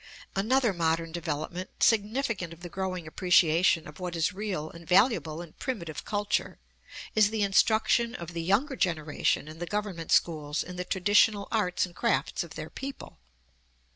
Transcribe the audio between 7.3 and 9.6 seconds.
instruction of the younger generation in